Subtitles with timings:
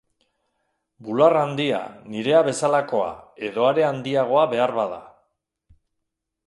[1.09, 1.81] Bular handia,
[2.15, 3.13] nirea bezalakoa,
[3.51, 5.01] edo are handiagoa beharbada.